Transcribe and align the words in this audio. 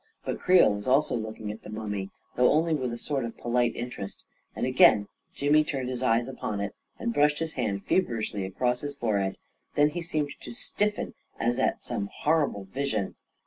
But 0.25 0.39
Creel 0.39 0.65
also 0.89 1.13
was 1.13 1.23
looking 1.23 1.51
at 1.51 1.61
the 1.61 1.69
mummy, 1.69 2.09
though 2.35 2.49
only 2.49 2.73
with 2.73 2.91
a 2.91 2.97
sort 2.97 3.23
of 3.23 3.37
polite 3.37 3.75
interest; 3.75 4.25
and 4.55 4.65
again 4.65 5.07
Jimmy 5.35 5.63
turned 5.63 5.89
his 5.89 6.01
eyes 6.01 6.27
upon 6.27 6.59
it, 6.59 6.73
and 6.97 7.13
brushed 7.13 7.37
his 7.37 7.53
hand 7.53 7.85
fever 7.85 8.17
ishly 8.17 8.43
across 8.43 8.81
his 8.81 8.95
forehead; 8.95 9.37
then 9.75 9.89
he 9.89 10.01
seemed 10.01 10.33
to 10.41 10.51
stiffen, 10.51 11.13
as 11.39 11.59
at 11.59 11.83
some 11.83 12.09
horrible 12.11 12.63
vision 12.63 13.13